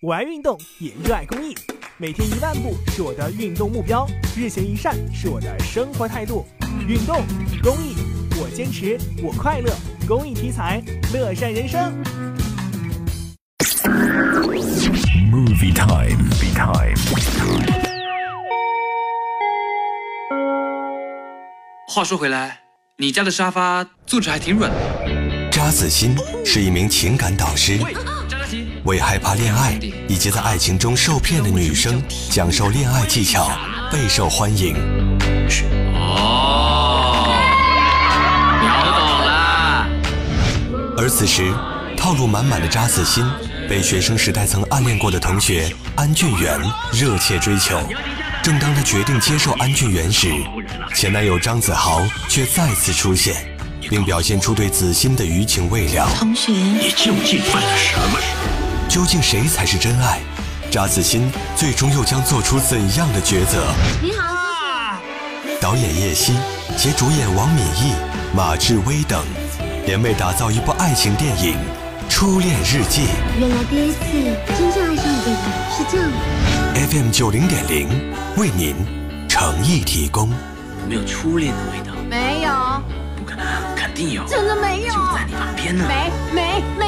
[0.00, 1.52] 我爱运动，也热爱公益。
[1.96, 6.46] 每天一万步是我的运动目标，日行一善是我的生活态度。
[6.86, 7.20] 运动，
[7.60, 7.96] 公益，
[8.40, 9.74] 我坚持，我快乐。
[10.06, 10.80] 公益题材，
[11.12, 11.92] 乐善人生。
[15.32, 16.94] Movie time, movie time。
[21.88, 22.60] 话说回来，
[22.98, 25.50] 你家的沙发坐着还挺软的。
[25.50, 27.92] 扎子欣是一名情感导师，喂，
[28.84, 33.50] 为害怕恋爱以及在爱情中受骗的女生讲授恋爱技巧，
[33.92, 34.76] 备受欢迎。
[35.94, 37.34] 哦，
[38.60, 39.86] 秒懂了。
[40.96, 41.52] 而此时，
[41.96, 43.26] 套路满满的扎子欣
[43.68, 46.60] 被学生时代曾暗恋过的同学安俊元
[46.92, 47.80] 热切追求。
[48.42, 50.32] 正当他决定接受安俊元时，
[50.94, 53.34] 前男友张子豪却再次出现，
[53.80, 56.08] 并表现出对子欣的余情未了。
[56.16, 58.26] 同学，你究竟犯了什么事？
[58.98, 60.18] 究竟谁才是真爱？
[60.72, 63.72] 扎子欣最终又将做出怎样的抉择？
[64.02, 64.98] 你好，
[65.60, 66.34] 导演叶希
[66.76, 67.92] 携主演王敏义、
[68.34, 69.24] 马志威等，
[69.86, 71.54] 联袂打造一部爱情电影
[72.12, 73.06] 《初恋日记
[73.38, 73.98] 原来第一次
[74.58, 75.36] 真正爱上一个人
[75.70, 77.88] 是这样的。》FM 九零点零
[78.36, 78.74] 为您
[79.28, 80.28] 诚意提供。
[80.28, 81.94] 有没有初恋的味道？
[82.10, 82.82] 没有，
[83.16, 85.84] 不可能，肯定有，真的没有，就在你旁边呢。
[85.86, 86.87] 没没没